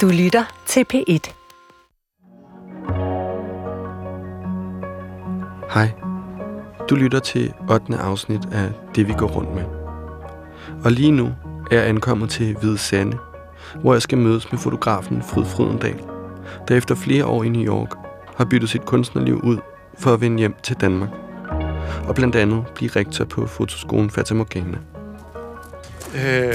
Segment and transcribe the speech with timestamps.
[0.00, 1.32] Du lytter til P1.
[5.74, 5.90] Hej.
[6.90, 7.96] Du lytter til 8.
[7.96, 9.64] afsnit af Det, vi går rundt med.
[10.84, 11.32] Og lige nu
[11.70, 13.18] er jeg ankommet til Hvide Sande,
[13.80, 16.00] hvor jeg skal mødes med fotografen Fryd Frydendal,
[16.68, 17.90] der efter flere år i New York
[18.36, 19.58] har byttet sit kunstnerliv ud
[19.98, 21.10] for at vende hjem til Danmark.
[22.08, 24.78] Og blandt andet blive rektor på fotoskolen Fata Morgana.
[26.14, 26.54] Øh,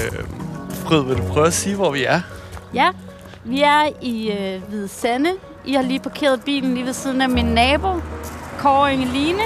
[0.70, 2.20] Fryd, vil du prøve at sige, hvor vi er?
[2.74, 2.90] Ja,
[3.44, 5.30] vi er i øh, Hvide Sande.
[5.64, 7.88] I har lige parkeret bilen lige ved siden af min nabo,
[8.58, 9.42] Kåre Ingeline.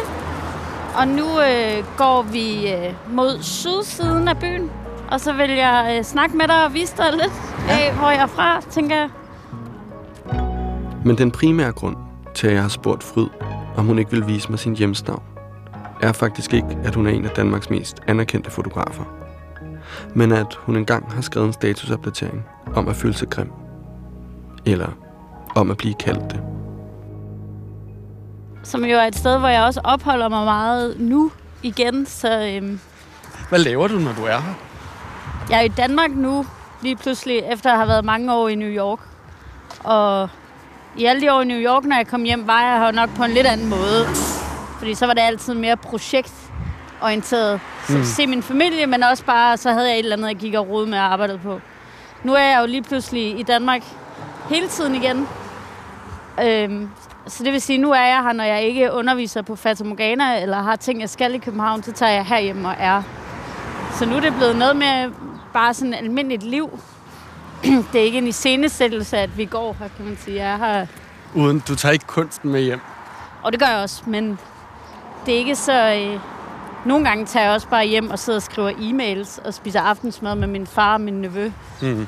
[0.98, 4.70] Og nu øh, går vi øh, mod sydsiden af byen.
[5.10, 7.32] Og så vil jeg øh, snakke med dig og vise dig lidt
[7.68, 9.10] af, hvor jeg er fra, tænker jeg.
[11.04, 11.96] Men den primære grund
[12.34, 13.28] til, at jeg har spurgt Fryd,
[13.76, 15.22] om hun ikke vil vise mig sin hjemstavn,
[16.02, 19.04] er faktisk ikke, at hun er en af Danmarks mest anerkendte fotografer.
[20.14, 23.63] Men at hun engang har skrevet en statusopdatering om at føle sig grim.
[24.66, 24.88] Eller
[25.56, 26.40] om at blive kaldt det.
[28.62, 31.30] Som jo er et sted, hvor jeg også opholder mig meget nu
[31.62, 32.06] igen.
[32.06, 32.80] Så øhm,
[33.48, 34.54] Hvad laver du, når du er her?
[35.50, 36.46] jeg er i Danmark nu,
[36.82, 38.98] lige pludselig, efter at have været mange år i New York.
[39.84, 40.28] Og
[40.96, 43.10] i alle de år i New York, når jeg kom hjem, var jeg her nok
[43.16, 44.04] på en lidt anden måde.
[44.78, 47.60] Fordi så var det altid mere projektorienteret.
[47.88, 48.04] Så Mm.
[48.04, 50.68] se min familie, men også bare, så havde jeg et eller andet, jeg gik og
[50.68, 51.60] rode med og arbejdede på.
[52.24, 53.82] Nu er jeg jo lige pludselig i Danmark
[54.48, 55.28] hele tiden igen.
[56.44, 56.88] Øhm,
[57.26, 60.42] så det vil sige, nu er jeg her, når jeg ikke underviser på Fata Morgana,
[60.42, 63.02] eller har ting, jeg skal i København, så tager jeg herhjem og er.
[63.98, 65.10] Så nu er det blevet noget med
[65.52, 66.80] bare sådan et almindeligt liv.
[67.92, 70.36] det er ikke en iscenesættelse, at vi går her, kan man sige.
[70.36, 70.86] Jeg er her,
[71.34, 72.80] Uden, du tager ikke kunsten med hjem.
[73.42, 74.38] og det gør jeg også, men
[75.26, 75.94] det er ikke så...
[75.94, 76.20] Øh,
[76.84, 80.34] nogle gange tager jeg også bare hjem og sidder og skriver e-mails og spiser aftensmad
[80.34, 81.50] med min far og min nevø.
[81.82, 82.06] Mm.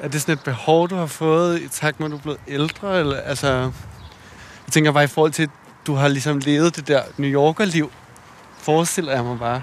[0.00, 2.40] Er det sådan et behov, du har fået i takt med, at du er blevet
[2.48, 3.00] ældre?
[3.00, 3.48] Eller, altså,
[4.66, 5.50] jeg tænker bare i forhold til, at
[5.86, 7.90] du har ligesom levet det der New Yorker-liv.
[8.58, 9.62] Forestiller jeg mig bare.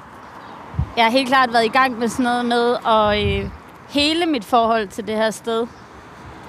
[0.97, 3.49] Jeg har helt klart været i gang med sådan noget med at øh,
[3.89, 5.67] hele mit forhold til det her sted.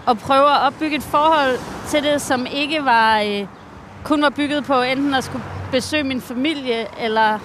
[0.06, 3.46] Og prøve at opbygge et forhold til det, som ikke var øh,
[4.04, 7.38] kun var bygget på enten at skulle besøge min familie, eller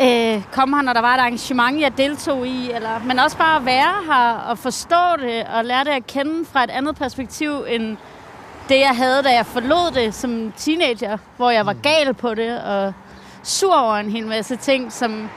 [0.00, 2.70] øh, komme her, når der var et arrangement, jeg deltog i.
[2.72, 6.44] Eller, men også bare at være her og forstå det og lære det at kende
[6.52, 7.96] fra et andet perspektiv, end
[8.68, 12.60] det, jeg havde, da jeg forlod det som teenager, hvor jeg var gal på det
[12.62, 12.92] og
[13.42, 15.28] sur over en hel masse ting, som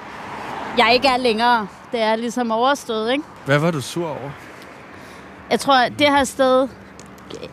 [0.78, 1.68] jeg ikke er længere.
[1.92, 3.24] Det er ligesom overstået, ikke?
[3.46, 4.32] Hvad var du sur over?
[5.50, 6.68] Jeg tror, at det her sted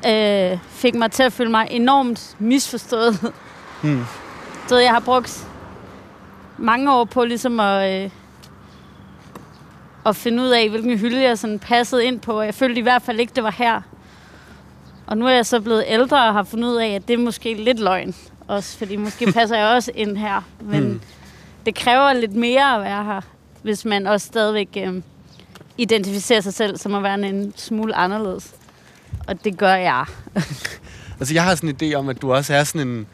[0.07, 3.33] øh, fik mig til at føle mig enormt misforstået.
[3.83, 4.05] Hmm.
[4.67, 5.47] Så jeg har brugt
[6.59, 8.11] mange år på ligesom at, øh,
[10.07, 12.41] at finde ud af, hvilken hylde jeg sådan passede ind på.
[12.43, 13.81] Jeg følte i hvert fald ikke, det var her.
[15.07, 17.19] Og nu er jeg så blevet ældre og har fundet ud af, at det er
[17.19, 18.15] måske lidt løgn.
[18.49, 20.41] Også, fordi måske passer jeg også ind her.
[20.61, 21.01] Men Hmm.
[21.67, 23.21] det kræver lidt mere at være her,
[23.63, 25.03] hvis man også stadigvæk øh,
[25.79, 28.55] identificerer sig selv som at være en smule anderledes.
[29.29, 30.05] Og det gør jeg.
[31.21, 33.07] Altså, jeg har sådan en idé om, at du også er sådan en,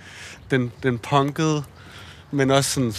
[0.51, 1.63] den, den punkede,
[2.31, 2.93] men også sådan,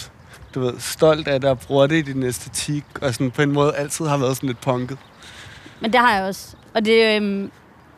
[0.56, 3.52] du ved, stolt af det og bruger det i din æstetik, og sådan på en
[3.52, 4.98] måde altid har været sådan lidt punket.
[5.80, 6.56] Men det har jeg også.
[6.74, 7.50] Og det, øhm,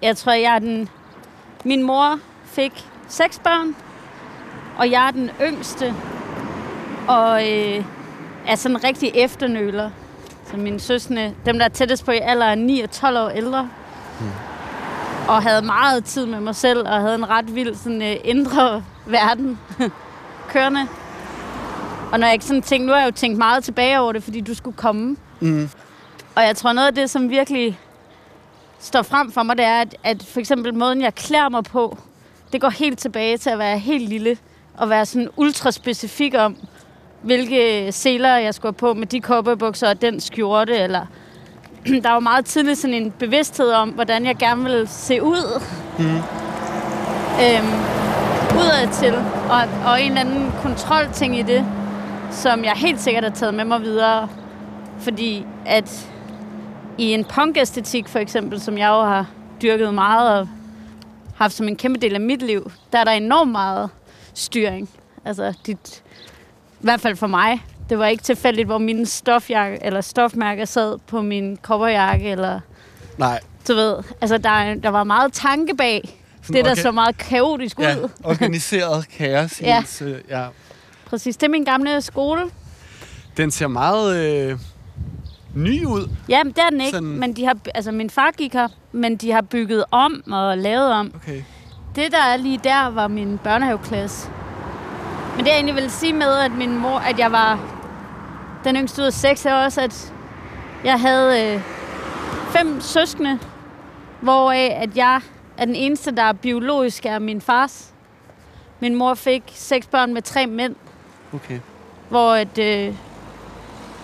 [0.03, 0.89] jeg tror, jeg er den...
[1.65, 2.73] Min mor fik
[3.09, 3.75] seks børn,
[4.79, 5.95] og jeg er den yngste.
[7.09, 7.85] Og øh,
[8.47, 9.91] er sådan en rigtig efternøler.
[10.51, 13.29] Så mine søstre, dem der er tættest på i alder, er 9 og 12 år
[13.29, 13.71] ældre.
[14.21, 14.31] Hmm.
[15.29, 18.85] Og havde meget tid med mig selv, og havde en ret vild sådan, øh, indre
[19.07, 19.59] verden
[20.53, 20.89] kørende.
[22.13, 24.23] Og når jeg ikke sådan tænkte, nu har jeg jo tænkt meget tilbage over det,
[24.23, 25.17] fordi du skulle komme.
[25.41, 25.71] Mm.
[26.35, 27.79] Og jeg tror, noget af det, som virkelig
[28.79, 31.99] står frem for mig, det er, at, at for eksempel måden, jeg klæder mig på,
[32.53, 34.37] det går helt tilbage til at være helt lille,
[34.77, 36.57] og være sådan ultra specifik om,
[37.23, 41.07] hvilke seler jeg skulle på med de kopperbukser og den skjorte, eller
[42.05, 45.63] der var meget tidligt sådan en bevidsthed om, hvordan jeg gerne ville se ud.
[45.99, 46.17] Mm.
[47.45, 47.73] Øhm,
[48.59, 49.15] udad til,
[49.51, 51.65] og, og en eller anden kontrolting i det,
[52.31, 54.29] som jeg helt sikkert har taget med mig videre.
[54.99, 56.11] Fordi at
[56.99, 59.27] i en punk-æstetik for eksempel, som jeg jo har
[59.63, 60.49] dyrket meget og
[61.37, 63.91] haft som en kæmpe del af mit liv, der er der enormt meget
[64.35, 64.91] styring.
[65.25, 66.03] Altså, dit,
[66.71, 67.65] i hvert fald for mig.
[67.89, 72.61] Det var ikke tilfældigt, hvor mine stofjakke, eller stofmærker sad på min coverjakke, eller
[73.19, 73.41] Nej.
[73.69, 73.97] du ved.
[74.21, 76.83] Altså, der, der var meget tanke bag Sådan, det, der okay.
[76.83, 78.09] så meget kaotisk Ja, ud.
[78.25, 79.61] organiseret kaos.
[79.61, 79.83] Ja.
[80.03, 80.47] Øh, ja.
[81.11, 81.37] Præcis.
[81.37, 82.41] Det er min gamle skole.
[83.37, 84.17] Den ser meget
[84.51, 84.59] øh,
[85.55, 86.09] ny ud.
[86.29, 89.17] Jamen, det er den ikke, Sådan- men de har, altså min far gik her, men
[89.17, 91.13] de har bygget om og lavet om.
[91.15, 91.43] Okay.
[91.95, 94.29] Det, der er lige der, var min børnehaveklasse.
[95.37, 97.59] Men det, jeg egentlig ville sige med, at min mor, at jeg var
[98.65, 100.13] den yngste ud af seks, er også, at
[100.85, 101.61] jeg havde øh,
[102.51, 103.39] fem søskende,
[104.21, 105.21] hvoraf at jeg
[105.59, 107.93] er den eneste, der er biologisk er min fars.
[108.81, 110.75] Min mor fik seks børn med tre mænd,
[111.35, 111.61] Okay.
[112.09, 112.95] hvor at, øh,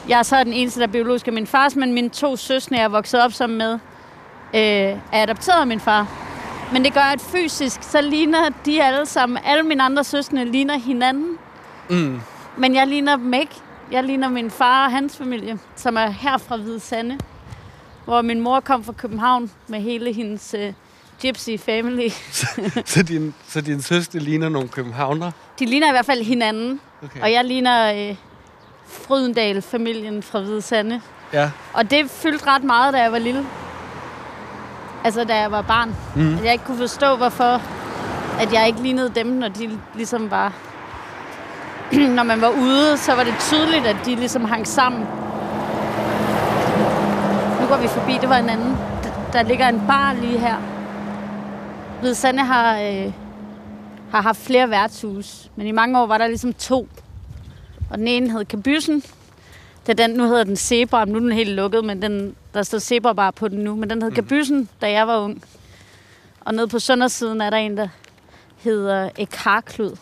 [0.09, 2.79] jeg er så den eneste, der er biologisk af min fars, men mine to søskende,
[2.79, 3.73] jeg er vokset op sammen med,
[4.55, 6.09] øh, er adopteret af min far.
[6.73, 10.79] Men det gør, at fysisk, så ligner de alle sammen, alle mine andre søskende ligner
[10.79, 11.39] hinanden.
[11.91, 12.21] Mm.
[12.57, 13.55] Men jeg ligner dem ikke.
[13.93, 17.19] Jeg ligner min far og hans familie, som er her fra Hvide Sande.
[18.05, 20.73] Hvor min mor kom fra København med hele hendes øh,
[21.23, 22.09] gypsy family.
[22.87, 25.31] så, din, så din søster ligner nogle københavner?
[25.59, 26.81] De ligner i hvert fald hinanden.
[27.05, 27.21] Okay.
[27.23, 28.17] Og jeg ligner øh,
[28.89, 31.01] Frydendal-familien fra Hvide Sande.
[31.33, 31.51] Ja.
[31.73, 33.47] Og det fyldte ret meget, da jeg var lille.
[35.05, 35.95] Altså, da jeg var barn.
[36.17, 36.35] Mm.
[36.39, 37.63] At jeg ikke kunne forstå, hvorfor
[38.41, 40.53] at jeg ikke lignede dem, når de ligesom var...
[42.17, 45.01] når man var ude, så var det tydeligt, at de ligesom hang sammen.
[47.61, 48.77] Nu går vi forbi, det var en anden.
[49.05, 50.57] D- Der ligger en bar lige her.
[52.01, 53.13] Hvide Sande har, øh,
[54.11, 56.89] har haft flere værtshus, men i mange år var der ligesom to.
[57.91, 59.03] Og den ene hed Kabysen,
[59.87, 62.79] det den, nu hedder den Zebra, nu er den helt lukket, men den, der står
[62.79, 63.75] Zebra bare på den nu.
[63.77, 64.15] Men den hed Mhm.
[64.15, 65.43] Kabysen, da jeg var ung.
[66.41, 67.89] Og nede på Søndersiden er der en, der
[68.59, 69.97] hedder Ekarklud,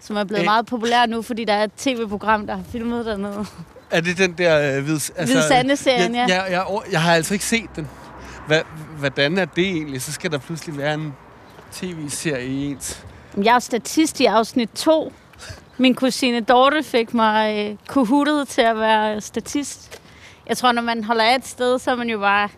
[0.00, 3.06] som er blevet E- meget populær nu, fordi der er et tv-program, der har filmet
[3.06, 3.46] dernede.
[3.90, 4.94] Er det den der øh, hvid...
[4.94, 6.20] Altså, Hvide Sande-serien, ja.
[6.20, 7.88] jeg, jeg, jeg, jeg har altså ikke set den.
[8.46, 8.62] Hva,
[8.98, 10.02] hvordan er det egentlig?
[10.02, 11.14] Så skal der pludselig være en
[11.72, 13.04] tv-serie i ens.
[13.44, 15.12] Jeg er statist i afsnit 2.
[15.78, 20.00] Min kusine Dorte fik mig øh, kuhuttet til at være statist.
[20.46, 22.48] Jeg tror, når man holder af et sted, så er man jo bare...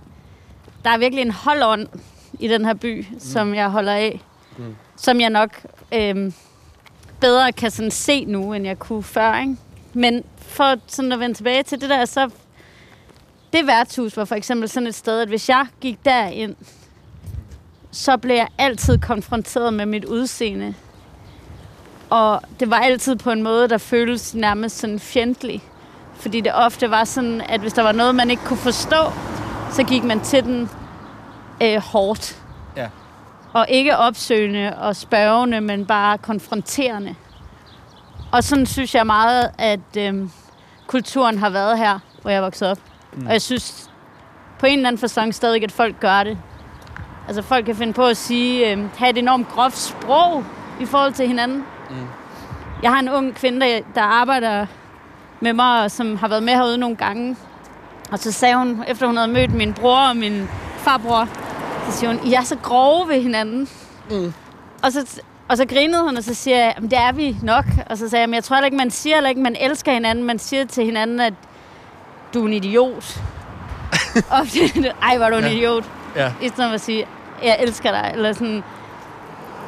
[0.85, 1.89] Der er virkelig en holdånd
[2.39, 3.21] i den her by, mm.
[3.21, 4.21] som jeg holder af.
[4.59, 4.77] Mm.
[4.97, 5.61] Som jeg nok
[5.95, 6.33] øh,
[7.21, 9.41] bedre kan sådan se nu, end jeg kunne før.
[9.41, 9.57] Ikke?
[9.95, 12.31] Men for sådan at vende tilbage til det der, så...
[13.53, 16.57] Det værtshus var for eksempel sådan et sted, at hvis jeg gik derind,
[17.91, 20.75] så blev jeg altid konfronteret med mit udseende.
[22.11, 25.63] Og det var altid på en måde, der føltes nærmest sådan fjendtlig.
[26.15, 29.13] Fordi det ofte var sådan, at hvis der var noget, man ikke kunne forstå,
[29.71, 30.71] så gik man til den
[31.63, 32.43] øh, hårdt.
[32.77, 32.89] Ja.
[33.53, 37.15] Og ikke opsøgende og spørgende, men bare konfronterende.
[38.33, 40.29] Og sådan synes jeg meget, at øh,
[40.87, 42.79] kulturen har været her, hvor jeg vokset op.
[43.13, 43.27] Mm.
[43.27, 43.91] Og jeg synes
[44.59, 46.39] på en eller anden fasong stadig, at folk gør det.
[47.31, 50.45] Altså folk kan finde på at sige, øh, have et enormt groft sprog
[50.81, 51.65] i forhold til hinanden.
[51.91, 51.97] Mm.
[52.83, 54.67] Jeg har en ung kvinde, der, der arbejder
[55.41, 57.37] med mig, og som har været med herude nogle gange.
[58.13, 61.29] Og så sagde hun, efter hun havde mødt min bror og min farbror,
[61.91, 63.69] så siger hun, I er så grove ved hinanden.
[64.11, 64.33] Mm.
[64.83, 67.65] Og så, og så grinede hun, og så siger jeg, "Jamen, det er vi nok.
[67.91, 69.93] Og så sagde jeg, "Men jeg tror heller ikke, man siger heller ikke, man elsker
[69.93, 70.25] hinanden.
[70.25, 71.35] Man siger til hinanden, at
[72.35, 73.21] du er en idiot.
[74.31, 75.51] og det, ej, var du en Ja.
[75.51, 75.85] idiot.
[76.17, 76.33] Ja.
[76.43, 77.07] I stedet for at sige,
[77.43, 78.11] jeg elsker dig.
[78.15, 78.63] Eller sådan,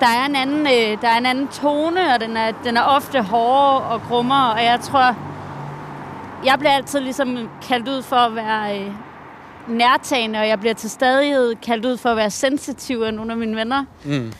[0.00, 2.82] der er en anden, øh, der er en anden tone, og den er, den er
[2.82, 5.16] ofte hårdere og grummere, og jeg tror,
[6.44, 8.92] jeg bliver altid ligesom kaldt ud for at være øh,
[9.68, 13.38] nærtagende, og jeg bliver til stadighed kaldt ud for at være sensitiv af nogle af
[13.38, 13.84] mine venner.
[14.04, 14.32] Mm.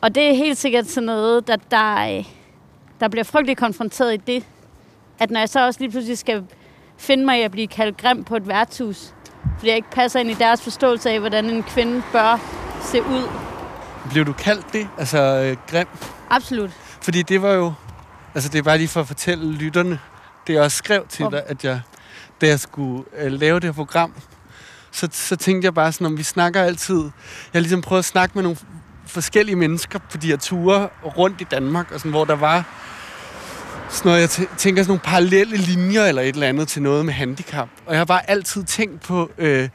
[0.00, 2.24] Og det er helt sikkert sådan noget, der, der, øh,
[3.00, 4.46] der bliver frygtelig konfronteret i det.
[5.18, 6.44] At når jeg så også lige pludselig skal
[6.96, 9.14] finde mig i at blive kaldt grim på et værtshus,
[9.60, 12.40] fordi jeg ikke passer ind i deres forståelse af, hvordan en kvinde bør
[12.82, 13.28] se ud.
[14.10, 14.88] Blev du kaldt det?
[14.98, 15.86] Altså øh, grim?
[16.30, 16.70] Absolut.
[17.02, 17.72] Fordi det var jo...
[18.34, 19.98] Altså det er bare lige for at fortælle lytterne,
[20.46, 21.80] det jeg også skrev til dig, at jeg,
[22.40, 24.14] da jeg skulle øh, lave det her program,
[24.90, 27.10] så, så tænkte jeg bare sådan, om vi snakker altid...
[27.54, 28.58] Jeg ligesom prøvet at snakke med nogle
[29.06, 32.64] forskellige mennesker på de her ture rundt i Danmark, og sådan, hvor der var
[33.90, 37.04] sådan noget, jeg tæ- tænker sådan nogle parallelle linjer eller et eller andet til noget
[37.04, 37.68] med handicap.
[37.86, 39.68] Og jeg har bare altid tænkt på øh,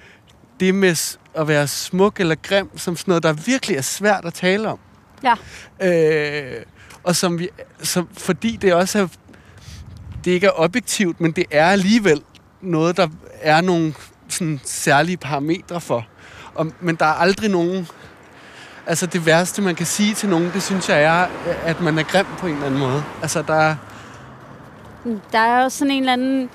[0.60, 4.34] det med at være smuk eller grim, som sådan noget, der virkelig er svært at
[4.34, 4.79] tale om.
[5.24, 5.36] Ja.
[5.81, 6.63] Øh,
[7.03, 7.50] og som vi,
[7.84, 9.07] som, fordi det også er,
[10.25, 12.22] det ikke er objektivt, men det er alligevel
[12.62, 13.07] noget, der
[13.41, 13.93] er nogle
[14.29, 16.05] sådan, særlige parametre for.
[16.55, 17.88] Og, men der er aldrig nogen...
[18.88, 21.27] Altså det værste, man kan sige til nogen, det synes jeg er,
[21.63, 23.03] at man er grim på en eller anden måde.
[23.22, 23.75] Altså der er...
[25.32, 26.50] Der er jo sådan en eller anden...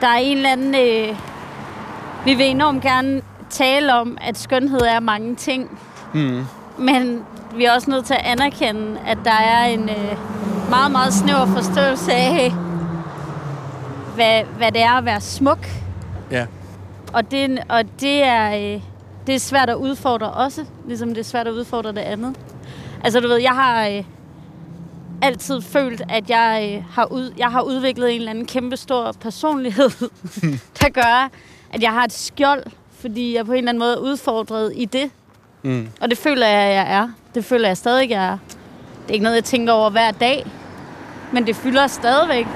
[0.00, 0.74] Der er en eller anden...
[0.74, 1.16] Øh,
[2.24, 5.78] vi vil enormt gerne tale om, at skønhed er mange ting.
[6.14, 6.44] Mm,
[6.78, 7.24] Men
[7.56, 10.18] vi er også nødt til at anerkende, at der er en øh,
[10.70, 12.52] meget, meget snæver forståelse af,
[14.14, 15.66] hvad, hvad det er at være smuk.
[16.30, 16.46] Ja.
[17.12, 18.82] Og det, og det er, øh,
[19.26, 22.36] det er svært at udfordre også, ligesom det er svært at udfordre det andet.
[23.04, 24.04] Altså du ved, jeg har øh,
[25.24, 29.12] altid følt, at jeg, øh, har ud, jeg har udviklet en eller anden kæmpe stor
[29.12, 29.90] personlighed,
[30.80, 31.30] der gør,
[31.72, 32.62] at jeg har et skjold,
[33.00, 35.10] fordi jeg på en eller anden måde er udfordret i det.
[35.62, 35.88] Mm.
[36.00, 37.08] Og det føler jeg, at jeg er.
[37.34, 38.38] Det føler jeg stadig, jeg er.
[39.02, 40.46] Det er ikke noget, jeg tænker over hver dag,
[41.32, 42.46] men det fylder stadigvæk.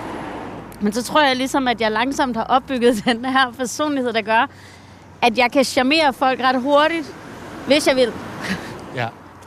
[0.81, 4.51] Men så tror jeg ligesom, at jeg langsomt har opbygget den her personlighed, der gør,
[5.23, 7.15] at jeg kan charmere folk ret hurtigt,
[7.67, 8.13] hvis jeg vil.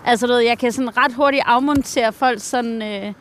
[0.05, 3.13] Altså, du ved, jeg kan sådan ret hurtigt afmontere folk sådan, øh,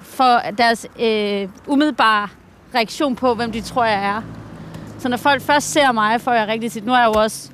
[0.00, 2.28] for deres øh, umiddelbare
[2.74, 4.22] reaktion på, hvem de tror, jeg er.
[4.98, 6.86] Så når folk først ser mig, får jeg rigtig sit.
[6.86, 7.50] Nu er jeg jo også...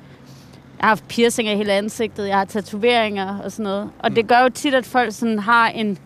[0.77, 3.89] Jeg har haft piercinger i hele ansigtet, jeg har tatoveringer og sådan noget.
[3.99, 5.97] Og det gør jo tit, at folk sådan har en,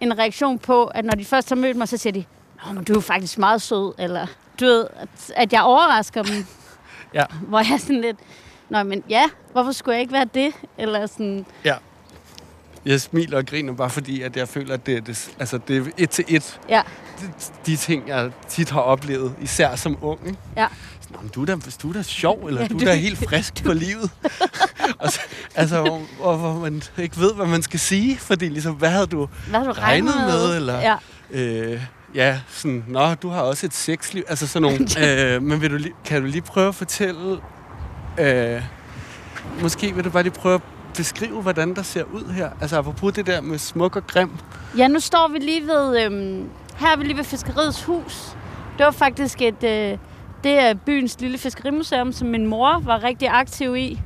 [0.00, 2.24] en reaktion på, at når de først har mødt mig, så siger de,
[2.66, 4.26] Nå, men du er faktisk meget sød, eller
[4.60, 6.46] du ved, at, at jeg overrasker dem.
[7.14, 7.24] Ja.
[7.48, 8.16] Hvor jeg sådan lidt,
[8.72, 10.52] Nå, men ja, hvorfor skulle jeg ikke være det?
[10.78, 11.46] Eller sådan,
[12.84, 15.76] Jeg smiler og griner bare fordi, at jeg føler, at det, er det, altså, det
[15.76, 16.60] er et til et.
[16.68, 16.82] ja,
[17.20, 17.26] De,
[17.66, 20.20] de ting, jeg tit har oplevet, især som ung.
[20.26, 20.38] Ikke?
[20.56, 20.66] ja.
[21.20, 22.94] Men du er da, du er da sjov, eller Ja, ja, du er du- da
[22.94, 24.10] helt frisk på livet.
[24.98, 25.20] og så,
[25.54, 29.06] altså, hvor, hvor, hvor man ikke ved, hvad man skal sige, fordi ligesom, hvad havde
[29.06, 30.48] du Hvad har du regnet regnet med?
[30.48, 30.96] med, eller- Ja.
[31.30, 31.80] Øh,
[32.14, 34.86] ja, sådan, nå, du har også et sexliv, altså sådan nogle.
[35.34, 37.38] øh, men vil du kan du lige prøve at fortælle,
[38.20, 38.62] øh,
[39.62, 40.60] måske vil du bare lige prøve at
[40.96, 42.50] beskrive, hvordan der ser ud her?
[42.60, 44.30] Altså apropos det der med smuk og grim.
[44.78, 48.36] ja, nu står vi lige ved, øhm, her er vi lige ved Fiskeriets Hus.
[48.78, 49.98] Det var faktisk et, øh,
[50.44, 54.00] det er byens lille fiskerimuseum, som min mor var rigtig aktiv i,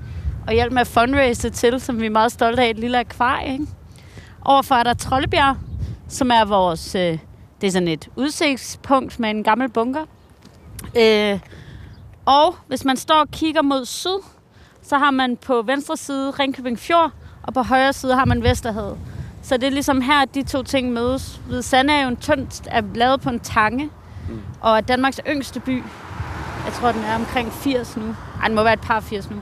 [0.47, 3.53] og hjalp med at fundraise til, som vi er meget stolte af, et lille akvarie.
[3.53, 3.67] Ikke?
[4.45, 5.57] Overfor er der Trollebjerg,
[6.09, 7.19] som er vores, øh,
[7.61, 10.05] det er sådan et udsigtspunkt med en gammel bunker.
[10.97, 11.39] Øh,
[12.27, 14.19] og hvis man står og kigger mod syd,
[14.83, 17.11] så har man på venstre side Ringkøbing Fjord,
[17.43, 18.99] og på højre side har man Vesterhavet.
[19.43, 21.41] Så det er ligesom her, at de to ting mødes.
[21.47, 23.91] Hvide Sande er jo en tynd, er lavet på en tange,
[24.29, 24.41] mm.
[24.61, 25.83] og er Danmarks yngste by.
[26.65, 28.17] Jeg tror, den er omkring 80 nu.
[28.43, 29.37] Ej, den må være et par 80 nu.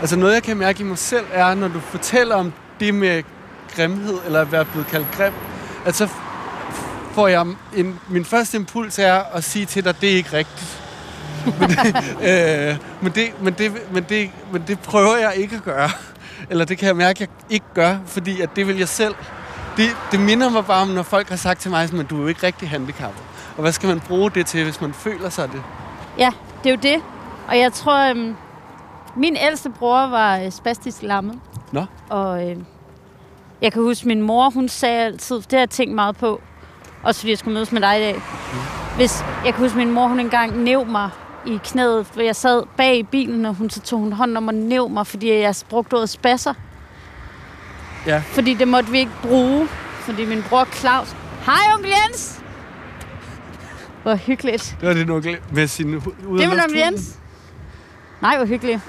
[0.00, 3.22] Altså noget, jeg kan mærke i mig selv, er, når du fortæller om det med
[3.76, 5.32] grimhed, eller at være blevet kaldt grim,
[5.86, 6.08] at så
[7.14, 10.78] får jeg en, min første impuls er at sige til dig, det er ikke rigtigt.
[11.60, 15.62] men, det, øh, men, det, men, det, men, det, men det prøver jeg ikke at
[15.62, 15.90] gøre.
[16.50, 19.14] Eller det kan jeg mærke, at jeg ikke gør, fordi at det vil jeg selv.
[19.76, 22.22] Det, det minder mig bare om, når folk har sagt til mig, at du er
[22.22, 23.22] jo ikke rigtig handicappet.
[23.56, 25.62] Og hvad skal man bruge det til, hvis man føler sig det?
[26.18, 26.30] Ja,
[26.64, 27.02] det er jo det.
[27.48, 28.36] Og jeg tror, øhm,
[29.16, 31.40] min ældste bror var øh, spastisk lammet.
[31.72, 31.84] Nå.
[32.10, 32.56] Og øh,
[33.62, 36.40] jeg kan huske, min mor, hun sagde altid, det har jeg tænkt meget på,
[37.02, 38.22] også fordi jeg skulle mødes med dig i dag.
[38.96, 41.10] Hvis, jeg kan huske, min mor, hun engang næv mig
[41.46, 44.48] i knæet, hvor jeg sad bag i bilen, og hun så tog hun hånden om
[44.48, 46.54] og næv mig, fordi jeg brugte ordet spasser.
[48.06, 48.22] Ja.
[48.26, 49.68] Fordi det måtte vi ikke bruge,
[50.00, 51.16] fordi min bror Claus...
[51.46, 52.40] Hej, onkel Jens!
[54.02, 54.76] Hvor hyggeligt.
[54.80, 57.18] Det var det nok med sin hu- Det var onkel Jens.
[58.22, 58.80] Nej, hvor hyggeligt.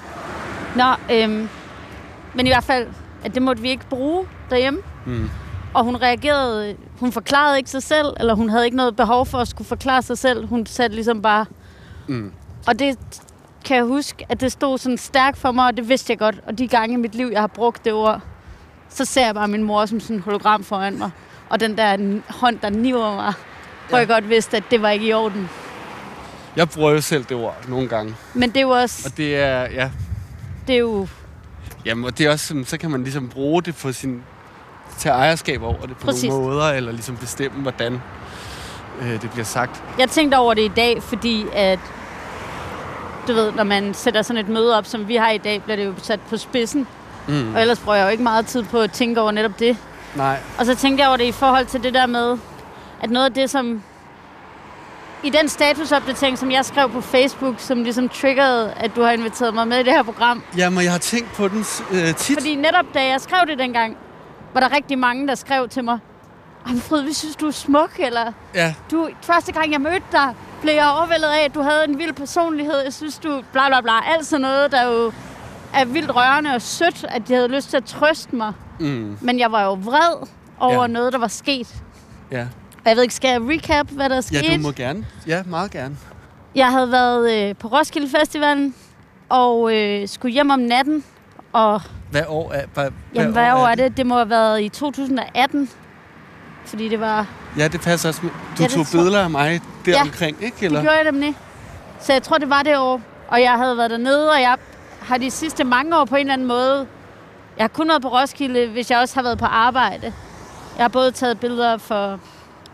[0.76, 1.48] Nå, øhm,
[2.34, 2.86] men i hvert fald,
[3.24, 4.80] at det måtte vi ikke bruge derhjemme.
[5.06, 5.30] Mm.
[5.74, 9.38] Og hun reagerede, hun forklarede ikke sig selv, eller hun havde ikke noget behov for
[9.38, 10.46] at skulle forklare sig selv.
[10.46, 11.46] Hun satte ligesom bare...
[12.08, 12.32] Mm.
[12.66, 12.98] Og det
[13.64, 16.36] kan jeg huske, at det stod sådan stærkt for mig, og det vidste jeg godt.
[16.46, 18.20] Og de gange i mit liv, jeg har brugt det ord,
[18.88, 21.10] så ser jeg bare min mor som sådan en hologram foran mig.
[21.48, 23.32] Og den der hånd, der niver mig,
[23.88, 24.00] hvor Ja.
[24.00, 25.48] jeg godt vidste, at det var ikke i orden.
[26.56, 28.14] Jeg bruger jo selv det ord nogle gange.
[28.34, 29.90] Men det er jo også, Og det er, ja,
[30.66, 31.06] det er jo
[31.84, 34.22] jamen, og det er også sådan, så kan man ligesom bruge det på sin,
[34.98, 36.24] til ejerskab over det på Præcis.
[36.30, 38.02] nogle måder, eller ligesom bestemme, hvordan
[39.02, 39.82] øh, det bliver sagt.
[39.98, 41.78] Jeg tænkte over det i dag, fordi at,
[43.28, 45.76] du ved, når man sætter sådan et møde op, som vi har i dag, bliver
[45.76, 46.86] det jo sat på spidsen.
[47.28, 47.54] Mm.
[47.54, 49.76] Og ellers bruger jeg jo ikke meget tid på at tænke over netop det.
[50.14, 52.38] Nej, Og så tænkte jeg over det i forhold til det der med,
[53.02, 53.82] at noget af det, som...
[55.22, 59.54] I den statusopdatering, som jeg skrev på Facebook, som ligesom triggerede, at du har inviteret
[59.54, 60.42] mig med i det her program.
[60.56, 62.38] jamen, jeg har tænkt på den øh, tit.
[62.38, 63.96] Fordi netop da jeg skrev det dengang,
[64.54, 65.98] var der rigtig mange, der skrev til mig,
[66.66, 70.34] Ej, Fryd, vi synes, du er smuk, eller Ja, du, første gang jeg mødte dig,
[70.62, 72.74] blev jeg overvældet af, at du havde en vild personlighed.
[72.84, 73.92] Jeg synes, du bla bla bla.
[74.14, 75.12] Alt sådan noget, der jo
[75.74, 78.52] er vildt rørende og sødt, at de havde lyst til at trøste mig.
[78.80, 80.26] mm, Men jeg var jo vred
[80.60, 80.86] over Ja.
[80.86, 81.74] noget, der var sket.
[82.30, 82.46] ja.
[82.84, 84.56] Og jeg ved ikke, skal jeg recap, hvad der er ja, sket?
[84.56, 85.06] du må gerne.
[85.26, 85.96] Ja, meget gerne.
[86.54, 88.74] Jeg havde været øh, på Roskilde Festivalen,
[89.28, 91.04] og øh, skulle hjem om natten.
[91.52, 91.80] Og
[92.14, 93.96] Hvad år er, hvad, jamen, hvad år er det?
[93.96, 95.70] Det må have været i 2018.
[96.66, 97.26] fordi det var...
[97.58, 98.20] Ja, det passer også.
[98.22, 98.28] Du
[98.58, 100.56] Ja, det tog tror- billeder af mig der Ja, omkring, ikke?
[100.60, 100.80] Det Eller?
[100.82, 101.36] gjorde jeg nemlig.
[102.00, 103.00] Så jeg tror, det var det år.
[103.28, 104.56] Og jeg havde været dernede, og jeg
[105.00, 106.86] har de sidste mange år på en eller anden måde...
[107.56, 110.12] Jeg har kun været på Roskilde, hvis jeg også har været på arbejde.
[110.76, 112.06] Jeg har både taget billeder for...
[112.06, 112.18] Jeg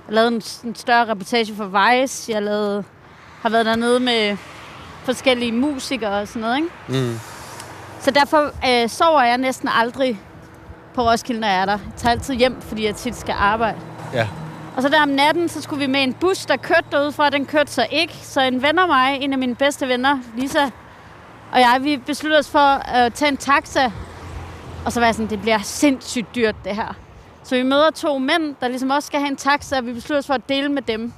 [0.08, 2.24] lavet en, en større reportage for Vice.
[2.32, 2.84] Jeg har, lavet,
[3.42, 4.36] har været dernede med
[5.04, 6.68] forskellige musikere og sådan noget, ikke?
[6.88, 7.18] Mm.
[8.00, 10.20] Så derfor øh, sover jeg næsten aldrig
[10.94, 11.72] på Roskilde, når jeg er der.
[11.72, 13.78] Jeg tager altid hjem, fordi jeg tit skal arbejde.
[14.14, 14.28] Ja.
[14.76, 17.30] Og så der om natten, så skulle vi med en bus, der kørte derudfra.
[17.30, 18.14] Den kørte så ikke.
[18.14, 20.64] Så en ven af mig, en af mine bedste venner, Lisa,
[21.52, 23.92] og jeg, vi besluttede os for at tage en taxa.
[24.84, 26.94] Og så var jeg sådan, det bliver sindssygt dyrt, det her.
[27.42, 30.18] Så vi møder to mænd, der ligesom også skal have en taxa, og vi beslutter
[30.18, 31.12] os for at dele med dem.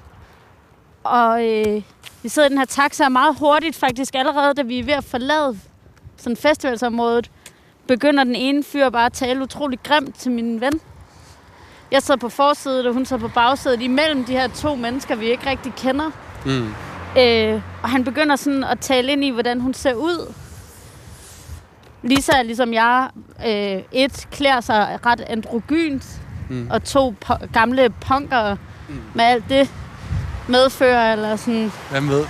[1.04, 1.82] Og øh,
[2.22, 4.94] vi sidder i den her taxa og meget hurtigt, faktisk allerede, da vi er ved
[4.94, 5.58] at forlade
[6.22, 7.30] sådan festivalsområdet,
[7.88, 10.80] begynder den ene fyr bare at tale utrolig grimt til min ven.
[11.90, 15.26] Jeg sidder på forsædet, og hun sidder på bagsædet imellem de her to mennesker, vi
[15.30, 16.10] ikke rigtig kender.
[16.46, 16.74] Mm.
[17.20, 20.32] Øh, og han begynder sådan at tale ind i, hvordan hun ser ud.
[22.02, 23.08] Lisa er ligesom jeg.
[23.46, 26.04] Øh, et, klæder sig ret androgynt.
[26.50, 26.68] Mm.
[26.70, 28.56] Og to, po- gamle punker
[28.88, 29.00] Mm.
[29.14, 29.70] med alt det
[30.48, 31.72] medfører, eller sådan.
[31.90, 32.24] Hvad, med,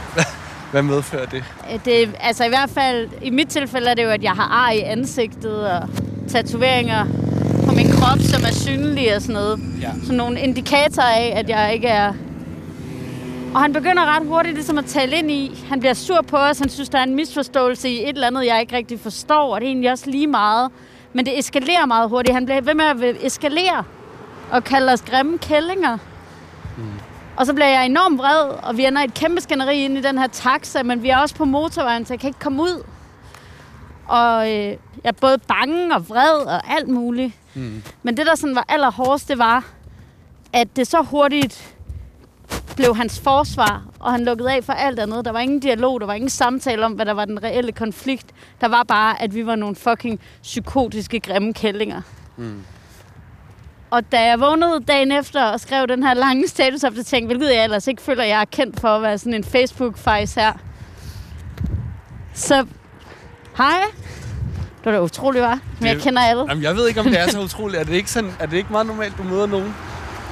[0.73, 1.45] hvad medfører det?
[1.73, 4.49] Øh, Det, altså i hvert fald, i mit tilfælde er det jo, at jeg har
[4.67, 5.88] ar i ansigtet og
[6.29, 7.07] tatoveringer
[7.67, 9.61] på min krop, som er synlige og sådan noget.
[9.81, 9.91] Ja.
[10.02, 12.12] Sådan nogle indikatorer af, at jeg ikke er...
[13.55, 15.64] Og han begynder ret hurtigt ligesom at tale ind i.
[15.69, 16.59] Han bliver sur på os.
[16.59, 19.55] Han synes, der er en misforståelse i et eller andet, jeg ikke rigtig forstår.
[19.55, 20.71] Og det er egentlig også lige meget.
[21.12, 22.35] Men det eskalerer meget hurtigt.
[22.35, 23.85] Han bliver ved med at eskalere
[24.50, 25.99] og kalde os grimme kællinger.
[26.76, 26.85] Mm.
[27.42, 30.00] Og så bliver jeg enormt vred, og vi ender i et kæmpe skænderi ind i
[30.00, 32.84] den her taxa, men vi er også på motorvejen, så jeg kan ikke komme ud.
[34.06, 37.32] Og øh, jeg er både bange og vred og alt muligt.
[37.54, 37.82] Mm.
[38.02, 39.64] Men det, der sådan var allerhårdest, det var,
[40.52, 41.76] at det så hurtigt
[42.76, 45.25] blev hans forsvar, og han lukkede af for alt andet.
[45.25, 48.26] Der var ingen dialog, der var ingen samtale om, hvad der var den reelle konflikt.
[48.60, 52.02] Der var bare, at vi var nogle fucking psykotiske, grimme kællinger.
[52.36, 52.64] Mm.
[53.93, 57.87] Og da jeg vågnede dagen efter og skrev den her lange statusopdatering, hvilket jeg ellers
[57.87, 60.52] ikke føler, jeg er kendt for at være sådan en Facebook-fejs her,
[62.35, 62.67] så
[63.57, 63.81] hej.
[64.78, 65.59] Det var da utroligt, var.
[65.81, 66.45] Men jeg kender alle.
[66.49, 67.81] Jamen, jeg ved ikke, om det er så utroligt.
[67.81, 69.75] Er det ikke, sådan, er det ikke meget normalt, du møder nogen?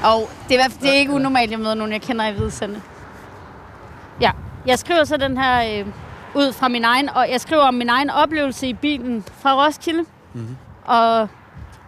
[0.05, 2.81] Og det er, det er ikke unormalt, at jeg møder nogen, jeg kender i Hvidesande.
[4.21, 4.31] Ja,
[4.67, 5.87] jeg skriver så den her øh,
[6.35, 10.05] ud fra min egen, og jeg skriver om min egen oplevelse i bilen fra Roskilde.
[10.35, 10.57] Mhm.
[10.85, 11.29] Og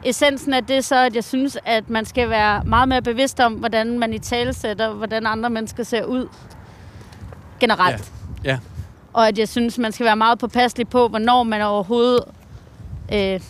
[0.04, 3.40] essensen af det er så, at jeg synes, at man skal være meget mere bevidst
[3.40, 6.28] om, hvordan man i tale sætter, hvordan andre mennesker ser ud
[7.60, 8.12] generelt.
[8.44, 8.50] Ja.
[8.50, 8.58] Ja.
[9.12, 12.24] Og at jeg synes, man skal være meget påpasselig på, hvornår man overhovedet
[13.12, 13.40] øh,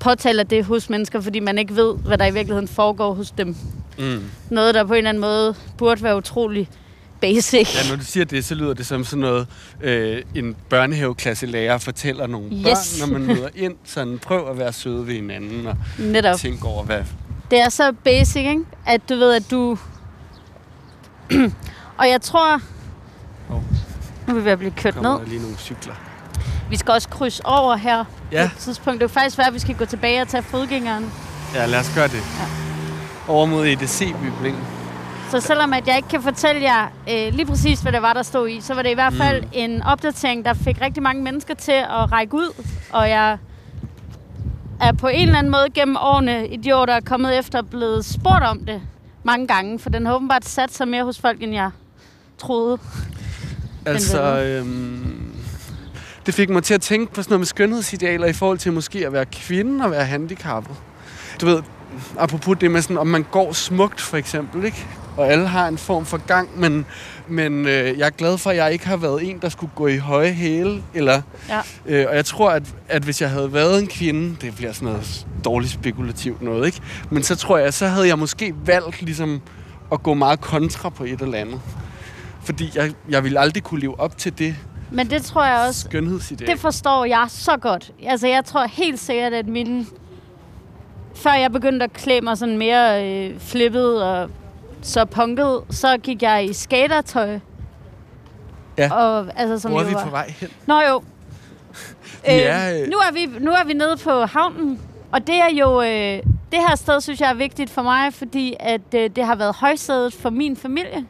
[0.00, 3.56] påtaler det hos mennesker, fordi man ikke ved, hvad der i virkeligheden foregår hos dem.
[3.98, 4.30] Mm.
[4.50, 6.68] Noget, der på en eller anden måde burde være utrolig
[7.22, 7.74] basic.
[7.74, 9.46] Ja, når du siger det, så lyder det som sådan noget,
[9.80, 13.00] øh, en børnehaveklasselærer fortæller nogle børn, Yes.
[13.00, 13.74] når man møder ind.
[13.84, 16.38] Sådan, prøv at være søde ved hinanden og Netop.
[16.38, 17.02] tænke over, hvad...
[17.50, 18.60] Det er så basic, ikke?
[18.86, 19.78] At du ved, at du...
[22.00, 22.60] og jeg tror...
[23.48, 23.64] Hov.
[24.26, 25.10] Nu er vi ved at blive kørt ned.
[25.10, 25.94] der lige nogle cykler.
[26.70, 28.48] Vi skal også krydse over her Ja.
[28.48, 29.00] på et tidspunkt.
[29.00, 31.12] Det er faktisk værd, at vi skal gå tilbage og tage fodgængeren.
[31.54, 32.14] Ja, lad os gøre det.
[32.14, 32.46] Ja.
[33.32, 34.62] Over mod EDC-bygningen.
[35.32, 38.22] Så selvom at jeg ikke kan fortælle jer øh, lige præcis, hvad det var, der
[38.22, 39.46] stod i, så var det i hvert fald Mm.
[39.46, 39.52] mm.
[39.52, 42.64] en opdatering, der fik rigtig mange mennesker til at række ud.
[42.92, 43.38] Og jeg
[44.80, 47.62] er på en eller anden måde gennem årene i de år, der er kommet efter,
[47.62, 48.82] blevet spurgt om det
[49.22, 49.78] mange gange.
[49.78, 51.70] For den har åbenbart sat sig mere hos folk, end jeg
[52.38, 52.78] troede.
[53.86, 55.34] Altså, øhm,
[56.26, 59.06] det fik mig til at tænke på sådan noget med skønhedsidealer i forhold til måske
[59.06, 60.76] at være kvinde og være handicappet.
[61.40, 61.62] Du ved,
[62.18, 64.86] apropos det med sådan, om man går smukt for eksempel, ikke?
[65.16, 66.86] Og alle har en form for gang, men,
[67.28, 69.86] men øh, jeg er glad for, at jeg ikke har været en, der skulle gå
[69.86, 70.82] i høje hæle.
[70.94, 71.60] Eller, Ja.
[71.86, 74.88] øh, og jeg tror, at, at hvis jeg havde været en kvinde, det bliver sådan
[74.88, 76.80] noget dårligt spekulativt noget, ikke?
[77.10, 79.40] Men så tror jeg, så havde jeg måske valgt ligesom
[79.92, 81.60] at gå meget kontra på et eller andet.
[82.44, 84.56] Fordi jeg, jeg ville aldrig kunne leve op til det
[84.90, 86.50] Men det tror jeg også, skønhedsideal.
[86.50, 87.90] det forstår jeg så godt.
[88.06, 89.86] Altså, jeg tror helt sikkert, at min...
[91.14, 94.30] Før jeg begyndte at klæde mig sådan mere øh, flippet og
[94.82, 97.38] så punket, så gik jeg i skatertøj.
[98.78, 98.92] Ja.
[98.94, 100.48] Og, altså, som Hvor er vi var- på vej hen?
[100.66, 101.02] Nå jo.
[102.26, 104.80] Vi er, øh, nu, er vi, nu er vi nede på havnen,
[105.12, 105.82] og det er jo...
[105.82, 109.34] Øh, det her sted, synes jeg, er vigtigt for mig, fordi at, øh, det har
[109.34, 111.06] været højsædet for min familie.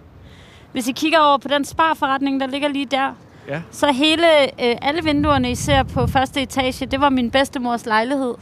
[0.72, 3.12] Hvis I kigger over på den sparforretning, der ligger lige der,
[3.48, 3.62] Ja.
[3.70, 8.35] så hele, øh, alle vinduerne, I ser på første etage, det var min bedstemors lejlighed.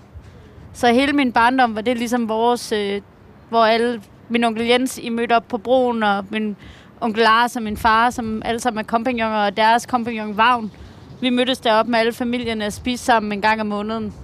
[0.73, 3.01] Så hele min barndom var det ligesom vores, øh,
[3.49, 6.57] hvor alle min onkel Jens, I mødte op på broen, og min
[7.01, 10.73] onkel Lars og min far, som alle sammen er kompagnoner, og deres kompagnon Vagn.
[11.21, 14.14] Vi mødtes deroppe med alle familierne og spiste sammen en gang om måneden.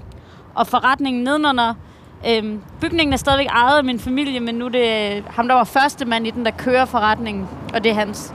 [0.54, 1.74] Og forretningen nedenunder,
[2.28, 5.54] øhm, bygningen er stadigvæk ejet af min familie, men nu er det øh, ham, der
[5.54, 8.34] var første mand i den, der kører forretningen, og det er hans.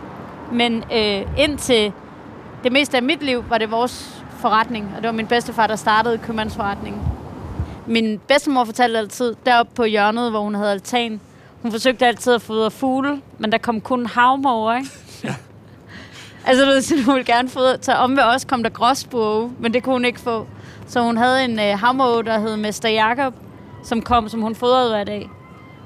[0.52, 1.94] Men øh, indtil
[2.64, 5.76] det meste af mit liv var det vores forretning, og det var min bedstefar, der
[5.76, 7.02] startede købmandsforretningen.
[7.88, 11.22] Min bedstemor fortalte altid, deroppe på hjørnet, hvor hun havde altan,
[11.62, 14.90] hun forsøgte altid at fodre fugle, men der kom kun havmåger, ikke?
[15.24, 15.36] Ja.
[16.46, 19.74] altså, du ved, hun ville gerne fodre, så om ved os kom der gråsbue, men
[19.74, 20.48] det kunne hun ikke få.
[20.88, 23.34] Så hun havde en øh, havmåge, der hed Mester Jakob,
[23.84, 25.30] som kom, som hun fodrede hver dag.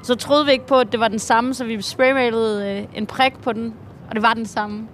[0.04, 3.06] Så troede vi ikke på, at det var den samme, så vi spraymalede øh, en
[3.06, 3.74] prik på den,
[4.10, 4.88] og det var den samme.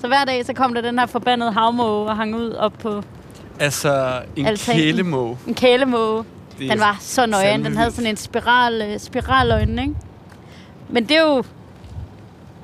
[0.00, 3.02] Så hver dag, så kom der den her forbandede havmåge og hang ud op på
[3.60, 4.80] Altså, en Altanen.
[4.80, 5.38] kælemåge.
[5.48, 6.24] en kælemåge.
[6.58, 7.64] Den var så nøgen.
[7.64, 9.94] Den havde sådan en spiral, øh, spiraløjne, ikke?
[10.92, 11.44] Men det er jo...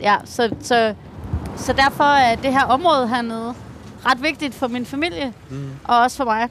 [0.00, 0.94] Ja, så, så,
[1.56, 3.54] så derfor er det her område hernede
[4.06, 5.70] ret vigtigt for min familie, mm.
[5.84, 6.48] og også for mig.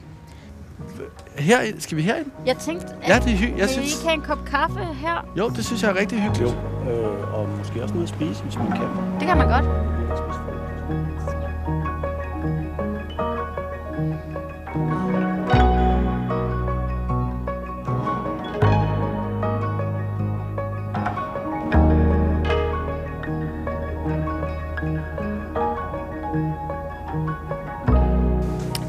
[1.38, 2.26] Her, skal vi herind?
[2.46, 3.58] Jeg tænkte, at Ja, det er hyggeligt.
[3.58, 3.92] Jeg vil I synes...
[3.94, 5.26] ikke have en kop kaffe her?
[5.38, 6.56] Jo, det synes jeg er rigtig hyggeligt.
[6.90, 8.88] Øh, og måske også noget at spise, hvis man kan.
[9.20, 9.64] Det kan man godt.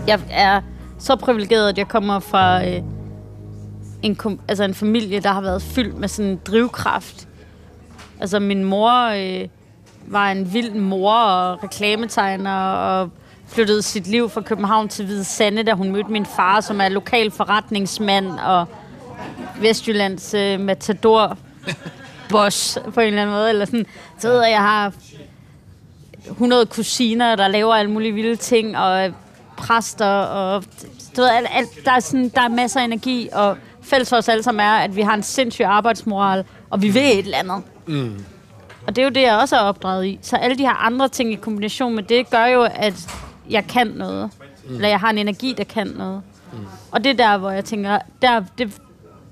[0.09, 0.61] Jeg er
[0.99, 2.81] så privilegeret, at jeg kommer fra øh,
[4.03, 7.27] en, kom- altså en familie, der har været fyldt med sådan en drivkraft.
[8.19, 9.47] Altså min mor øh,
[10.07, 13.09] var en vild mor og reklametegner og
[13.47, 16.89] flyttede sit liv fra København til Hvide Sande, da hun mødte min far, som er
[16.89, 18.65] lokal forretningsmand og
[19.61, 21.37] Vestjyllands øh, matador
[22.29, 23.49] boss på en eller anden måde.
[23.49, 23.85] Eller sådan.
[24.17, 24.93] Så ved jeg, jeg har
[26.29, 29.13] 100 kusiner, der laver alle mulige vilde ting, og
[29.59, 30.63] præster, og
[31.15, 34.17] du ved, alt, alt, der, er sådan, der er masser af energi, og fælles for
[34.17, 37.37] os alle sammen er, at vi har en sindssyg arbejdsmoral, og vi vil et eller
[37.37, 37.63] andet.
[37.87, 38.25] Mm.
[38.87, 40.19] Og det er jo det, jeg også er opdraget i.
[40.21, 43.09] Så alle de her andre ting i kombination med det, gør jo, at
[43.49, 44.29] jeg kan noget.
[44.67, 44.75] Mm.
[44.75, 46.21] Eller jeg har en energi, der kan noget.
[46.53, 46.59] Mm.
[46.91, 48.81] Og det er der, hvor jeg tænker, der, det,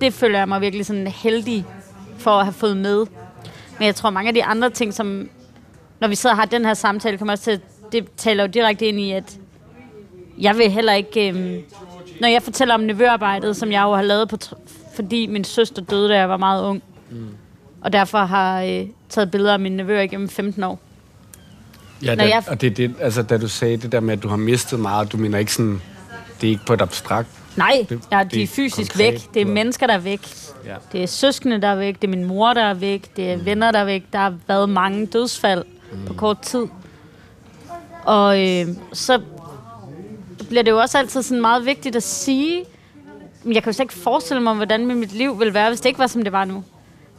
[0.02, 1.66] det føler jeg mig virkelig sådan heldig
[2.18, 3.06] for at have fået med.
[3.80, 5.30] Men jeg tror, mange af de andre ting, som
[6.00, 7.62] når vi sidder og har den her samtale, kommer også til,
[7.92, 9.38] det taler jo direkte ind i, at
[10.41, 11.28] jeg vil heller ikke...
[11.30, 11.62] Øhm,
[12.21, 14.38] når jeg fortæller om nevøarbejdet, som jeg jo har lavet, på,
[14.95, 17.28] fordi min søster døde, da jeg var meget ung, mm.
[17.82, 20.80] og derfor har øh, taget billeder af mine nevøer igennem 15 år.
[22.04, 24.23] Ja, da, jeg- og det, er det, altså, da du sagde det der med, at
[24.23, 25.82] du har mistet meget, du mener ikke sådan,
[26.41, 27.28] det er ikke på et abstrakt.
[27.58, 29.13] Nej, Det- ja, de er fysisk konkret.
[29.13, 29.34] væk.
[29.34, 30.21] Det er mennesker, der er væk.
[30.65, 30.76] Ja.
[30.91, 31.95] Det er søskende, der er væk.
[32.02, 33.15] Det er min mor, der er væk.
[33.15, 34.04] Det er venner, der er væk.
[34.13, 36.06] Der har været mange dødsfald mm.
[36.06, 36.65] på kort tid.
[38.06, 39.21] Og øh, så
[40.48, 42.66] bliver det jo også altid sådan meget vigtigt at sige,
[43.44, 45.90] men jeg kan jo slet ikke forestille mig, hvordan mit liv ville være, hvis det
[45.90, 46.64] ikke var, som det var nu.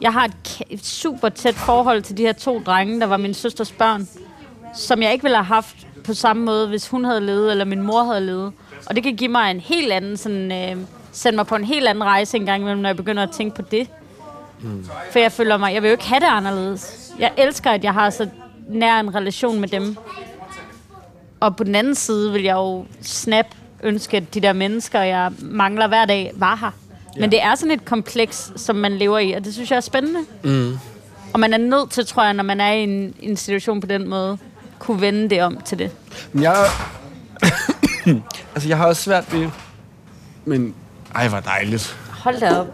[0.00, 3.34] Jeg har et, et super tæt forhold til de her to drenge, der var min
[3.34, 4.08] søsters børn,
[4.74, 7.82] som jeg ikke ville have haft på samme måde, hvis hun havde levet, eller min
[7.82, 8.52] mor havde levet.
[8.86, 10.76] Og det kan give mig en helt anden, sådan, øh,
[11.12, 13.56] sende mig på en helt anden rejse en gang imellem, når jeg begynder at tænke
[13.56, 13.88] på det.
[14.60, 14.86] Mm.
[15.12, 17.12] For jeg føler mig, jeg vil jo ikke have det anderledes.
[17.18, 18.28] Jeg elsker, at jeg har så
[18.68, 19.96] nær en relation med dem.
[21.40, 23.46] Og på den anden side vil jeg jo snap
[23.82, 26.70] ønske, at de der mennesker, jeg mangler hver dag, var her.
[27.16, 27.20] Ja.
[27.20, 29.80] Men det er sådan et kompleks, som man lever i, og det synes jeg er
[29.80, 30.20] spændende.
[30.44, 30.78] Mm.
[31.32, 33.86] Og man er nødt til, tror jeg, når man er i en, en situation på
[33.86, 34.38] den måde,
[34.78, 35.90] kunne vende det om til det.
[36.32, 36.56] Men jeg...
[38.54, 39.48] altså, jeg har også svært ved...
[40.44, 40.74] Men,
[41.14, 41.96] ej, hvor dejligt.
[42.10, 42.66] Hold da op.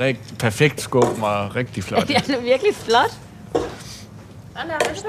[0.00, 2.08] Rigt, perfekt skum og rigtig flot.
[2.08, 3.18] Det er virkelig flot.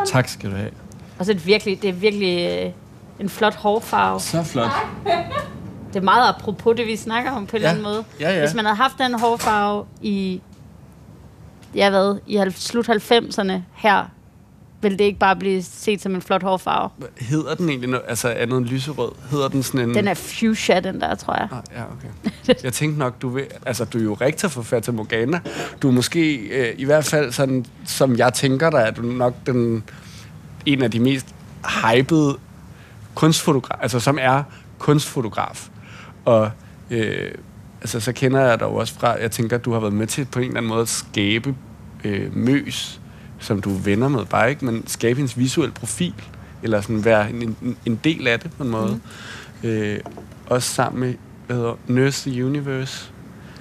[0.06, 0.72] Tak skal du have.
[1.20, 2.72] Og så er det virkelig, det er virkelig øh,
[3.19, 4.19] en flot hårfarve.
[4.19, 4.69] Så flot.
[5.93, 7.67] Det er meget apropos det, vi snakker om på en Ja.
[7.67, 8.04] eller anden måde.
[8.19, 8.39] Ja, ja.
[8.39, 10.41] Hvis man havde haft den hårfarve i,
[11.76, 14.06] ja hvad, i halv- slut 90'erne her,
[14.82, 16.89] ville det ikke bare blive set som en flot hårfarve.
[17.19, 18.06] Hedder den egentlig noget?
[18.08, 19.12] Altså, er den lyserød?
[19.32, 19.95] Hedder den sådan en...
[19.95, 21.47] Den er fuchsia, den der, tror jeg.
[21.52, 22.63] Ah, ja, okay.
[22.63, 25.39] Jeg tænkte nok, du vil, altså du er jo rektor for Fata Morgana.
[25.82, 29.34] Du er måske, øh, i hvert fald sådan, som jeg tænker dig, er du nok
[29.45, 29.84] den,
[30.65, 31.28] en af de mest
[31.84, 32.38] hypede
[33.15, 34.43] kunstfotograf, altså som er
[34.80, 35.69] kunstfotograf.
[36.26, 36.52] Og
[36.91, 37.32] øh,
[37.82, 40.28] altså, så kender jeg dig også fra, jeg tænker, at du har været med til
[40.32, 41.56] på en eller anden måde at skabe
[42.04, 43.02] øh, møs,
[43.39, 46.13] som du er venner med, bare ikke, men skabe en visuel profil,
[46.63, 48.99] eller sådan være en, en, en del af det på en måde.
[49.63, 49.69] Mm.
[49.69, 49.99] Øh,
[50.47, 51.13] også sammen med,
[51.47, 53.12] hvad hedder, Nurse the Universe.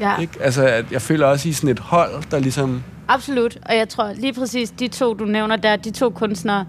[0.00, 0.18] Ja.
[0.18, 0.32] Ikke?
[0.40, 4.12] Altså, at jeg føler også, I sådan et hold, der ligesom Absolut, og jeg tror
[4.12, 6.66] lige præcis, de to, du nævner der, de to kunstnere,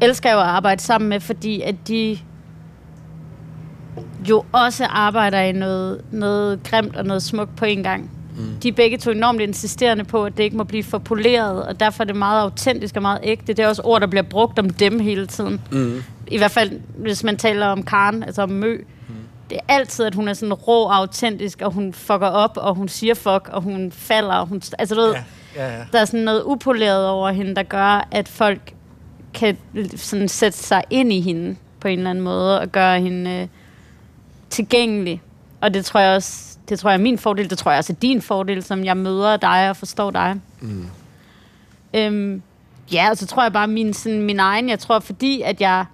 [0.00, 2.18] elsker jo at arbejde sammen med, fordi at de
[4.28, 8.10] jo også arbejder i noget, noget grimt og noget smukt på en gang.
[8.36, 8.60] Mm.
[8.62, 11.80] De er begge to enormt insisterende på, at det ikke må blive for poleret, og
[11.80, 13.52] derfor er det meget autentisk og meget ægte.
[13.52, 15.60] Det er også ord, der bliver brugt om dem hele tiden.
[15.72, 16.02] Mm.
[16.28, 18.76] I hvert fald, hvis man taler om Karen, altså om Mø.
[19.08, 19.14] Mm.
[19.50, 22.74] Det er altid, at hun er sådan rå og autentisk, og hun fucker op, og
[22.74, 24.34] hun siger fuck, og hun falder.
[24.34, 25.14] Og hun, altså, du ved,
[25.56, 25.84] Ja, ja, ja.
[25.92, 28.72] der er sådan noget upoleret over hende, der gør, at folk
[29.36, 29.56] kan
[29.96, 33.48] sådan sætte sig ind i hende på en eller anden måde, og gøre hende øh,
[34.50, 35.22] tilgængelig.
[35.60, 37.92] Og det tror jeg også, det tror jeg er min fordel, det tror jeg også
[37.92, 40.40] er din fordel, som jeg møder dig og forstår dig.
[40.60, 40.86] Mm.
[41.94, 42.42] Øhm,
[42.92, 45.84] ja, og så tror jeg bare min, sådan, min egen, jeg tror fordi, at jeg,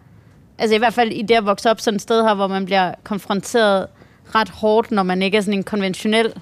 [0.59, 2.65] altså i hvert fald i det at vokse op sådan et sted her, hvor man
[2.65, 3.87] bliver konfronteret
[4.35, 6.33] ret hårdt, når man ikke er sådan en konventionel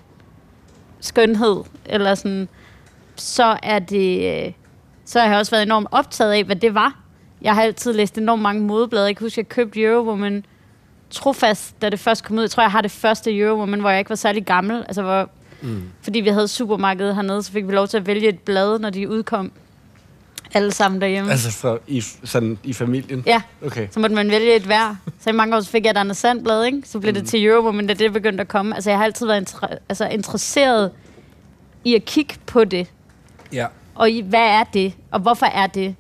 [1.00, 2.48] skønhed, eller sådan,
[3.16, 4.52] så er det, øh,
[5.10, 6.98] så har jeg også været enormt optaget af, hvad det var.
[7.42, 9.06] Jeg har altid læst enormt mange modeblade.
[9.06, 10.44] Jeg kan huske, at jeg købte Eurowoman
[11.10, 12.42] trofast, da det først kom ud.
[12.42, 14.76] Jeg tror, jeg har det første Eurowoman, hvor jeg ikke var særlig gammel.
[14.88, 15.82] Altså, hvor, mm.
[16.02, 18.90] Fordi vi havde supermarkedet hernede, så fik vi lov til at vælge et blad, når
[18.90, 19.52] de udkom.
[20.54, 21.30] Alle sammen derhjemme.
[21.30, 23.22] Altså for, i, sådan, i familien?
[23.26, 23.88] Ja, Okay.
[23.90, 24.96] så måtte man vælge et hver.
[25.20, 26.82] Så i mange år så fik jeg et andet sandblad, ikke?
[26.84, 27.20] Så blev mm.
[27.20, 28.74] det til Eurowoman, da det begyndte at komme.
[28.74, 30.90] Altså, jeg har altid været inter- altså, interesseret
[31.84, 32.86] i at kigge på det.
[33.52, 33.66] Ja.
[34.00, 34.92] Og i, hvad er det?
[35.10, 35.94] Og hvorfor er det?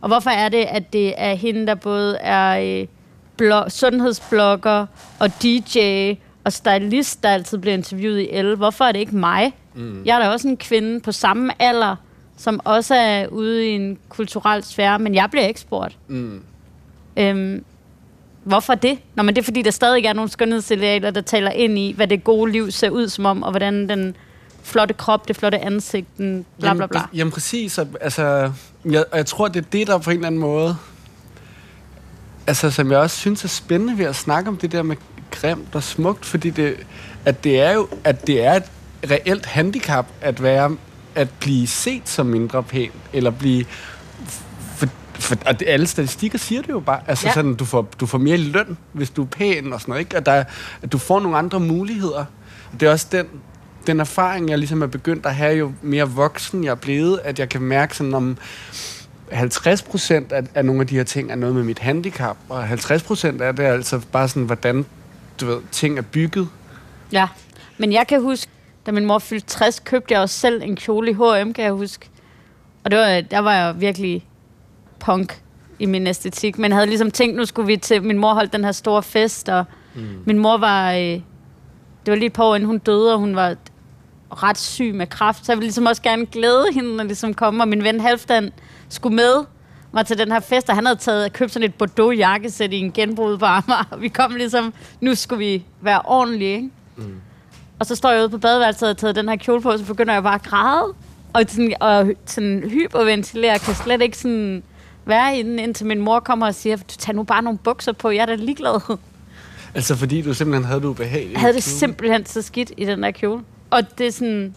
[0.00, 2.86] Og hvorfor er det, at det er hende, der både er øh,
[3.36, 4.86] blog, sundhedsblogger
[5.20, 5.78] og DJ
[6.44, 8.56] og stylist, der altid bliver interviewet i Elle?
[8.56, 9.52] Hvorfor er det ikke mig?
[9.74, 10.02] Mm.
[10.04, 11.96] Jeg er da også en kvinde på samme alder,
[12.36, 15.98] som også er ude i en kulturel sfære, men jeg bliver ikke spurgt.
[16.08, 16.42] Mm.
[17.16, 17.64] Øhm,
[18.44, 18.98] hvorfor det?
[19.14, 22.06] Nå, men det er fordi, der stadig er nogle skønhedsidealer, der taler ind i, hvad
[22.08, 24.16] det gode liv ser ud som om, og hvordan den
[24.64, 26.98] flotte krop, det flotte ansigt, den bla bla bla.
[27.00, 27.78] Jamen, jamen præcis.
[28.00, 28.52] Altså,
[28.84, 30.76] jeg, og jeg tror, det er det, der på en eller anden måde...
[32.46, 34.96] Altså, som jeg også synes er spændende ved at snakke om det der med
[35.30, 36.76] grimt og smukt, fordi det,
[37.24, 38.62] at det er jo at det er et
[39.10, 40.76] reelt handicap at være
[41.14, 43.64] at blive set som mindre pæn, eller blive...
[44.76, 47.00] For, for, og det, alle statistikker siger det jo bare.
[47.06, 47.32] Altså Ja.
[47.32, 50.16] sådan, du får, du får mere løn, hvis du er pæn og sådan noget, ikke?
[50.16, 50.44] Og der,
[50.82, 52.24] at du får nogle andre muligheder.
[52.80, 53.26] Det er også den,
[53.86, 57.38] den erfaring, jeg ligesom er begyndt at have, jo mere voksen jeg er blevet, at
[57.38, 58.36] jeg kan mærke sådan om
[59.32, 62.64] 50 procent af, af nogle af de her ting er noget med mit handicap, og
[62.68, 64.86] 50 procent af det er altså bare sådan, hvordan
[65.40, 66.48] du ved, ting er bygget.
[67.12, 67.28] Ja,
[67.78, 68.50] men jeg kan huske,
[68.86, 71.72] da min mor fyldte 60, købte jeg også selv en kjole i H&M, kan jeg
[71.72, 72.08] huske.
[72.84, 74.26] Og det var, der var jeg virkelig
[75.00, 75.42] punk
[75.78, 76.58] i min æstetik.
[76.58, 78.02] Men havde ligesom tænkt, nu skulle vi til...
[78.02, 80.06] Min mor holdt den her store fest, og mm.
[80.24, 80.92] min mor var...
[80.92, 81.20] Øh,
[82.06, 83.56] det var lige år inden hun døde, og hun var
[84.42, 85.46] ret syg med kræft.
[85.46, 87.60] Så jeg ville ligesom også gerne glæde hende, når ligesom kom.
[87.60, 88.52] Og min ven Halvdan
[88.88, 89.44] skulle med
[89.92, 92.76] mig til den her fest, og han havde taget, købt sådan et Bordeaux jakkesæt i
[92.76, 93.88] en genbrud på Amager.
[93.90, 96.70] Og vi kom ligesom, nu skulle vi være ordentlige, ikke?
[97.78, 99.78] Og så står jeg ude på badeværelset og har taget den her kjole på, og
[99.78, 100.94] så begynder jeg bare at græde.
[101.32, 104.62] Og sådan, og sådan hyperventilere kan slet ikke sådan
[105.04, 107.92] være i den, indtil min mor kommer og siger, du tager nu bare nogle bukser
[107.92, 108.96] på, jeg er da ligeglad.
[109.74, 111.32] Altså fordi du simpelthen havde det ubehageligt.
[111.32, 113.42] Jeg havde det simpelthen så skidt i den der kjole.
[113.70, 114.54] Og det er sådan...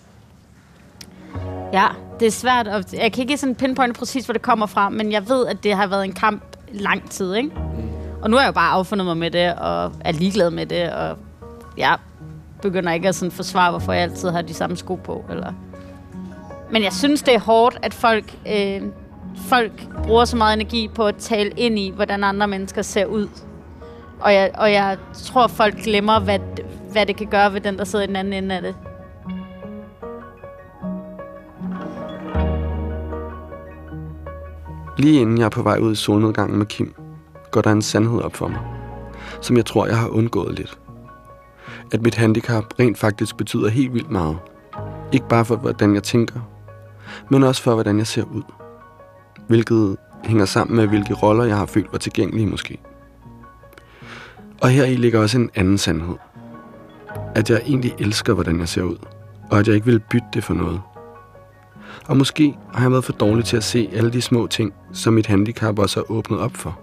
[1.74, 1.88] Ja,
[2.20, 2.68] det er svært.
[2.68, 5.64] Og jeg kan ikke sådan pinpointe præcis, hvor det kommer fra, men jeg ved, at
[5.64, 7.52] det har været en kamp lang tid, ikke?
[8.22, 10.92] Og nu har jeg jo bare affundet mig med det, og er ligeglad med det,
[10.94, 11.18] og
[11.78, 11.98] jeg
[12.62, 15.26] begynder ikke at sådan forsvare, hvorfor jeg altid har de samme sko på.
[15.30, 15.54] Eller.
[16.72, 18.82] Men jeg synes, det er hårdt, at folk, øh,
[19.48, 23.28] folk bruger så meget energi på at tale ind i, hvordan andre mennesker ser ud.
[24.20, 26.40] Og jeg, og jeg tror, folk glemmer, hvad,
[26.92, 28.76] hvad det kan gøre ved den, der sidder i den anden ende af det.
[34.98, 36.94] Lige inden jeg er på vej ud i solnedgangen med Kim,
[37.52, 38.60] går der en sandhed op for mig,
[39.42, 40.80] som jeg tror, jeg har undgået lidt.
[41.94, 44.38] At mit handicap rent faktisk betyder helt vildt meget.
[45.12, 46.40] Ikke bare for, hvordan jeg tænker,
[47.32, 48.44] men også for, hvordan jeg ser ud.
[49.48, 52.82] Hvilket hænger sammen med, hvilke roller jeg har følt var tilgængelige måske.
[54.62, 56.16] Og her i ligger også en anden sandhed.
[57.36, 58.98] At jeg egentlig elsker, hvordan jeg ser ud,
[59.52, 60.82] og at jeg ikke vil bytte det for noget.
[62.08, 65.14] Og måske har jeg været for dårlig til at se alle de små ting, som
[65.14, 66.80] mit handicap også har åbnet op for.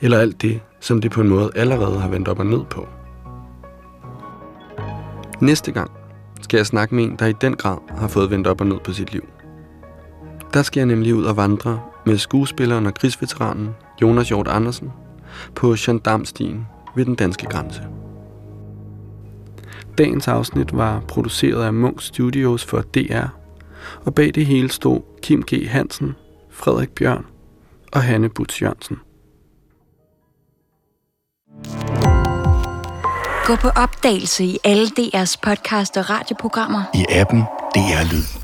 [0.00, 2.88] Eller alt det, som det på en måde allerede har vendt op og ned på.
[5.40, 5.90] Næste gang
[6.42, 8.78] skal jeg snakke med en, der i den grad har fået vendt op og ned
[8.84, 9.28] på sit liv.
[10.54, 13.68] Der skal jeg nemlig ud og vandre med skuespilleren og krigsveteranen
[14.02, 14.92] Jonas Hjort Andersen
[15.54, 16.66] på Gendarmstien
[16.96, 17.82] ved den danske grænse.
[19.98, 23.39] Dagens afsnit var produceret af Munk Studios for DR
[24.04, 25.68] og bag det hele stod Kim G.
[25.68, 26.14] Hansen,
[26.50, 27.26] Frederik Bjørn
[27.92, 28.96] og Hanne Butz Jørgensen.
[33.44, 36.82] Gå på opdagelse i alle DR's podcast og radioprogrammer.
[36.94, 37.40] I appen
[37.74, 38.39] DR Lyd.